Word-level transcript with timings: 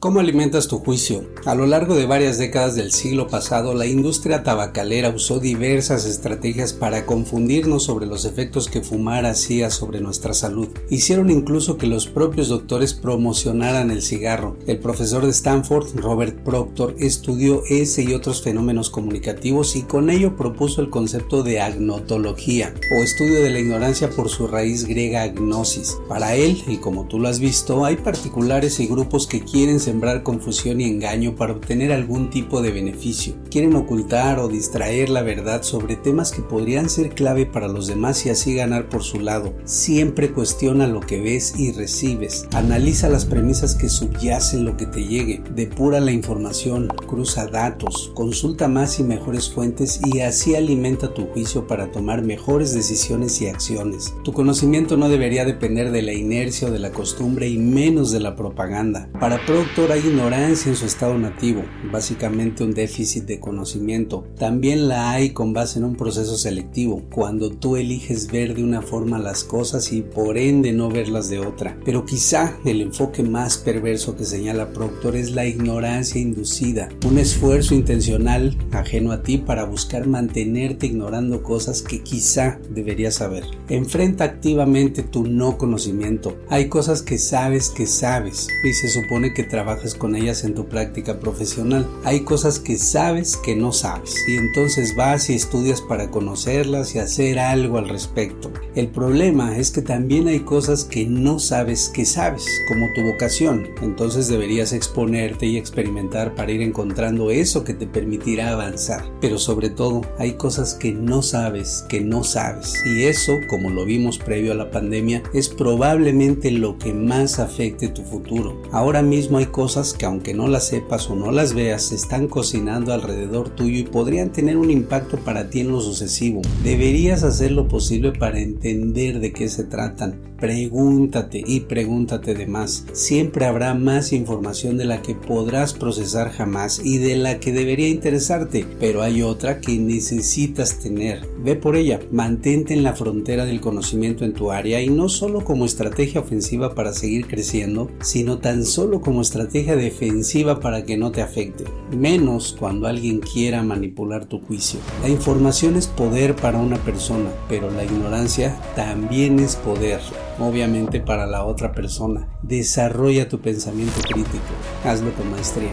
¿Cómo 0.00 0.18
alimentas 0.18 0.66
tu 0.66 0.78
juicio? 0.78 1.26
A 1.44 1.54
lo 1.54 1.66
largo 1.66 1.94
de 1.94 2.06
varias 2.06 2.38
décadas 2.38 2.74
del 2.74 2.90
siglo 2.90 3.28
pasado, 3.28 3.74
la 3.74 3.84
industria 3.84 4.42
tabacalera 4.42 5.10
usó 5.10 5.40
diversas 5.40 6.06
estrategias 6.06 6.72
para 6.72 7.04
confundirnos 7.04 7.82
sobre 7.82 8.06
los 8.06 8.24
efectos 8.24 8.68
que 8.68 8.80
fumar 8.80 9.26
hacía 9.26 9.68
sobre 9.68 10.00
nuestra 10.00 10.32
salud. 10.32 10.68
Hicieron 10.88 11.28
incluso 11.28 11.76
que 11.76 11.86
los 11.86 12.06
propios 12.06 12.48
doctores 12.48 12.94
promocionaran 12.94 13.90
el 13.90 14.00
cigarro. 14.00 14.56
El 14.66 14.78
profesor 14.78 15.26
de 15.26 15.32
Stanford, 15.32 15.94
Robert 15.96 16.44
Proctor, 16.44 16.96
estudió 16.98 17.62
ese 17.68 18.02
y 18.02 18.14
otros 18.14 18.40
fenómenos 18.40 18.88
comunicativos 18.88 19.76
y 19.76 19.82
con 19.82 20.08
ello 20.08 20.34
propuso 20.34 20.80
el 20.80 20.88
concepto 20.88 21.42
de 21.42 21.60
agnotología, 21.60 22.72
o 22.98 23.02
estudio 23.02 23.42
de 23.42 23.50
la 23.50 23.58
ignorancia 23.58 24.08
por 24.08 24.30
su 24.30 24.46
raíz 24.46 24.86
griega 24.86 25.24
agnosis. 25.24 25.98
Para 26.08 26.36
él, 26.36 26.56
y 26.66 26.78
como 26.78 27.04
tú 27.04 27.18
lo 27.18 27.28
has 27.28 27.38
visto, 27.38 27.84
hay 27.84 27.96
particulares 27.96 28.80
y 28.80 28.86
grupos 28.86 29.26
que 29.26 29.42
quieren 29.42 29.78
sembrar 29.90 30.22
confusión 30.22 30.80
y 30.80 30.84
engaño 30.84 31.34
para 31.34 31.52
obtener 31.52 31.90
algún 31.90 32.30
tipo 32.30 32.62
de 32.62 32.70
beneficio. 32.70 33.34
Quieren 33.50 33.74
ocultar 33.74 34.38
o 34.38 34.46
distraer 34.46 35.08
la 35.08 35.22
verdad 35.22 35.64
sobre 35.64 35.96
temas 35.96 36.30
que 36.30 36.42
podrían 36.42 36.88
ser 36.88 37.10
clave 37.10 37.44
para 37.44 37.66
los 37.66 37.88
demás 37.88 38.24
y 38.24 38.30
así 38.30 38.54
ganar 38.54 38.88
por 38.88 39.02
su 39.02 39.18
lado. 39.18 39.52
Siempre 39.64 40.30
cuestiona 40.30 40.86
lo 40.86 41.00
que 41.00 41.20
ves 41.20 41.54
y 41.58 41.72
recibes. 41.72 42.46
Analiza 42.52 43.08
las 43.08 43.24
premisas 43.24 43.74
que 43.74 43.88
subyacen 43.88 44.64
lo 44.64 44.76
que 44.76 44.86
te 44.86 45.04
llegue. 45.04 45.42
Depura 45.56 45.98
la 45.98 46.12
información, 46.12 46.86
cruza 47.08 47.48
datos, 47.48 48.12
consulta 48.14 48.68
más 48.68 49.00
y 49.00 49.02
mejores 49.02 49.50
fuentes 49.50 50.00
y 50.04 50.20
así 50.20 50.54
alimenta 50.54 51.12
tu 51.12 51.26
juicio 51.26 51.66
para 51.66 51.90
tomar 51.90 52.22
mejores 52.22 52.74
decisiones 52.74 53.42
y 53.42 53.48
acciones. 53.48 54.14
Tu 54.22 54.32
conocimiento 54.32 54.96
no 54.96 55.08
debería 55.08 55.44
depender 55.44 55.90
de 55.90 56.02
la 56.02 56.12
inercia 56.12 56.68
o 56.68 56.70
de 56.70 56.78
la 56.78 56.92
costumbre 56.92 57.48
y 57.48 57.58
menos 57.58 58.12
de 58.12 58.20
la 58.20 58.36
propaganda. 58.36 59.08
Para 59.18 59.44
producto 59.44 59.79
hay 59.88 60.06
ignorancia 60.06 60.68
en 60.68 60.76
su 60.76 60.84
estado 60.84 61.16
nativo, 61.16 61.64
básicamente 61.90 62.62
un 62.62 62.74
déficit 62.74 63.24
de 63.24 63.40
conocimiento. 63.40 64.26
También 64.38 64.88
la 64.88 65.10
hay 65.10 65.30
con 65.30 65.54
base 65.54 65.78
en 65.78 65.86
un 65.86 65.96
proceso 65.96 66.36
selectivo, 66.36 67.02
cuando 67.10 67.50
tú 67.50 67.76
eliges 67.76 68.30
ver 68.30 68.54
de 68.54 68.62
una 68.62 68.82
forma 68.82 69.18
las 69.18 69.42
cosas 69.42 69.92
y 69.92 70.02
por 70.02 70.36
ende 70.36 70.72
no 70.72 70.90
verlas 70.90 71.30
de 71.30 71.38
otra. 71.38 71.78
Pero 71.84 72.04
quizá 72.04 72.58
el 72.66 72.82
enfoque 72.82 73.22
más 73.22 73.56
perverso 73.56 74.16
que 74.16 74.26
señala 74.26 74.72
Proctor 74.72 75.16
es 75.16 75.30
la 75.30 75.46
ignorancia 75.46 76.20
inducida, 76.20 76.90
un 77.06 77.18
esfuerzo 77.18 77.74
intencional 77.74 78.58
ajeno 78.72 79.12
a 79.12 79.22
ti 79.22 79.38
para 79.38 79.64
buscar 79.64 80.06
mantenerte 80.06 80.86
ignorando 80.86 81.42
cosas 81.42 81.80
que 81.80 82.02
quizá 82.02 82.60
deberías 82.68 83.14
saber. 83.14 83.44
Enfrenta 83.70 84.24
activamente 84.24 85.02
tu 85.02 85.24
no 85.24 85.56
conocimiento. 85.56 86.36
Hay 86.50 86.68
cosas 86.68 87.02
que 87.02 87.16
sabes 87.16 87.70
que 87.70 87.86
sabes 87.86 88.48
y 88.62 88.72
se 88.74 88.90
supone 88.90 89.32
que 89.32 89.42
trabajas 89.42 89.69
con 89.98 90.16
ellas 90.16 90.44
en 90.44 90.54
tu 90.54 90.66
práctica 90.66 91.20
profesional. 91.20 91.86
Hay 92.04 92.20
cosas 92.20 92.58
que 92.58 92.76
sabes 92.76 93.36
que 93.36 93.54
no 93.54 93.72
sabes 93.72 94.16
y 94.28 94.36
entonces 94.36 94.96
vas 94.96 95.30
y 95.30 95.34
estudias 95.34 95.80
para 95.80 96.10
conocerlas 96.10 96.94
y 96.94 96.98
hacer 96.98 97.38
algo 97.38 97.78
al 97.78 97.88
respecto. 97.88 98.50
El 98.74 98.88
problema 98.88 99.56
es 99.58 99.70
que 99.70 99.82
también 99.82 100.28
hay 100.28 100.40
cosas 100.40 100.84
que 100.84 101.06
no 101.06 101.38
sabes 101.38 101.88
que 101.88 102.04
sabes, 102.04 102.44
como 102.68 102.92
tu 102.94 103.02
vocación. 103.02 103.68
Entonces 103.80 104.28
deberías 104.28 104.72
exponerte 104.72 105.46
y 105.46 105.56
experimentar 105.56 106.34
para 106.34 106.50
ir 106.50 106.62
encontrando 106.62 107.30
eso 107.30 107.64
que 107.64 107.74
te 107.74 107.86
permitirá 107.86 108.50
avanzar. 108.50 109.04
Pero 109.20 109.38
sobre 109.38 109.70
todo, 109.70 110.02
hay 110.18 110.34
cosas 110.34 110.74
que 110.74 110.92
no 110.92 111.22
sabes 111.22 111.84
que 111.88 112.00
no 112.00 112.24
sabes. 112.24 112.74
Y 112.84 113.04
eso, 113.04 113.38
como 113.48 113.70
lo 113.70 113.84
vimos 113.84 114.18
previo 114.18 114.52
a 114.52 114.56
la 114.56 114.70
pandemia, 114.70 115.22
es 115.32 115.48
probablemente 115.48 116.50
lo 116.50 116.78
que 116.78 116.92
más 116.92 117.38
afecte 117.38 117.88
tu 117.88 118.02
futuro. 118.02 118.60
Ahora 118.72 119.02
mismo 119.02 119.38
hay 119.38 119.46
cosas 119.46 119.59
que 119.98 120.06
aunque 120.06 120.32
no 120.32 120.48
las 120.48 120.68
sepas 120.68 121.10
o 121.10 121.14
no 121.14 121.30
las 121.30 121.52
veas, 121.52 121.82
se 121.82 121.94
están 121.94 122.28
cocinando 122.28 122.94
alrededor 122.94 123.50
tuyo 123.50 123.78
y 123.78 123.82
podrían 123.82 124.32
tener 124.32 124.56
un 124.56 124.70
impacto 124.70 125.18
para 125.18 125.50
ti 125.50 125.60
en 125.60 125.70
lo 125.70 125.82
sucesivo. 125.82 126.40
Deberías 126.64 127.24
hacer 127.24 127.52
lo 127.52 127.68
posible 127.68 128.12
para 128.12 128.40
entender 128.40 129.20
de 129.20 129.34
qué 129.34 129.50
se 129.50 129.64
tratan 129.64 130.30
Pregúntate 130.40 131.44
y 131.46 131.60
pregúntate 131.60 132.34
de 132.34 132.46
más. 132.46 132.86
Siempre 132.92 133.44
habrá 133.44 133.74
más 133.74 134.14
información 134.14 134.78
de 134.78 134.86
la 134.86 135.02
que 135.02 135.14
podrás 135.14 135.74
procesar 135.74 136.30
jamás 136.30 136.80
y 136.82 136.96
de 136.96 137.16
la 137.16 137.38
que 137.40 137.52
debería 137.52 137.88
interesarte, 137.88 138.64
pero 138.80 139.02
hay 139.02 139.20
otra 139.20 139.60
que 139.60 139.78
necesitas 139.78 140.78
tener. 140.78 141.28
Ve 141.44 141.56
por 141.56 141.76
ella, 141.76 142.00
mantente 142.10 142.72
en 142.72 142.82
la 142.82 142.94
frontera 142.94 143.44
del 143.44 143.60
conocimiento 143.60 144.24
en 144.24 144.32
tu 144.32 144.50
área 144.50 144.80
y 144.80 144.88
no 144.88 145.10
solo 145.10 145.44
como 145.44 145.66
estrategia 145.66 146.22
ofensiva 146.22 146.74
para 146.74 146.94
seguir 146.94 147.26
creciendo, 147.26 147.90
sino 148.00 148.38
tan 148.38 148.64
solo 148.64 149.02
como 149.02 149.20
estrategia 149.20 149.49
defensiva 149.52 150.60
para 150.60 150.84
que 150.84 150.96
no 150.96 151.10
te 151.10 151.22
afecte, 151.22 151.64
menos 151.90 152.56
cuando 152.58 152.86
alguien 152.86 153.20
quiera 153.20 153.62
manipular 153.62 154.24
tu 154.26 154.40
juicio. 154.40 154.80
La 155.02 155.08
información 155.08 155.76
es 155.76 155.88
poder 155.88 156.36
para 156.36 156.58
una 156.58 156.76
persona, 156.76 157.30
pero 157.48 157.70
la 157.70 157.84
ignorancia 157.84 158.56
también 158.76 159.40
es 159.40 159.56
poder 159.56 160.00
obviamente 160.38 161.00
para 161.00 161.26
la 161.26 161.44
otra 161.44 161.72
persona. 161.72 162.28
Desarrolla 162.42 163.28
tu 163.28 163.40
pensamiento 163.40 164.00
crítico. 164.02 164.54
Hazlo 164.84 165.12
con 165.14 165.30
maestría. 165.30 165.72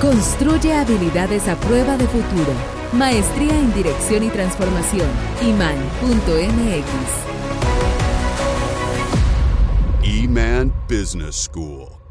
Construye 0.00 0.74
habilidades 0.74 1.48
a 1.48 1.56
prueba 1.56 1.96
de 1.96 2.06
futuro. 2.06 2.52
Maestría 2.92 3.58
en 3.58 3.72
Dirección 3.72 4.24
y 4.24 4.28
Transformación. 4.28 5.08
iman.mx. 5.42 6.84
Iman 10.04 10.72
Business 10.88 11.36
School. 11.36 12.03